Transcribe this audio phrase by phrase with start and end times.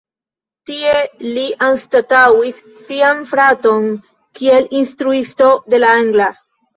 [0.67, 0.93] Tie
[1.33, 3.85] li anstataŭis sian fraton
[4.39, 6.31] kiel instruisto de la angla.